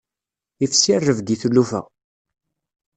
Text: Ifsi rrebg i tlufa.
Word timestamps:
Ifsi 0.65 0.95
rrebg 0.99 1.27
i 1.35 1.37
tlufa. 1.41 1.81